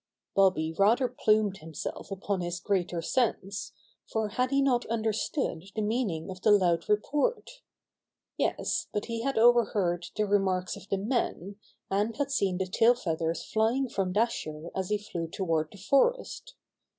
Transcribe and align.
Bobby 0.33 0.73
rather 0.79 1.07
plumed 1.07 1.57
himself 1.57 2.09
upon 2.09 2.41
his 2.41 2.59
greater 2.59 3.03
sense, 3.03 3.71
for 4.11 4.29
had 4.29 4.49
he 4.49 4.59
not 4.59 4.83
understood 4.87 5.65
the 5.75 5.83
meaning 5.83 6.31
of 6.31 6.41
the 6.41 6.49
loud 6.49 6.89
report? 6.89 7.61
Yes, 8.35 8.87
but 8.91 9.05
he 9.05 9.21
had 9.21 9.37
overheard 9.37 10.07
the 10.15 10.25
remarks 10.25 10.75
of 10.75 10.87
the 10.89 10.97
men, 10.97 11.57
and 11.91 12.17
had 12.17 12.29
89 12.29 12.29
90 12.31 12.31
Bobby 12.31 12.33
Gray 12.33 12.33
Squirrel's 12.33 12.33
Adventures 12.33 12.35
seen 12.35 12.57
the 12.57 12.65
tail 12.65 12.95
feathers 12.95 13.45
flying 13.51 13.89
from 13.89 14.11
Dasher 14.13 14.69
as 14.73 14.89
he 14.89 14.97
flew 14.97 15.27
toward 15.27 15.71
the 15.71 15.77
forest. 15.77 16.55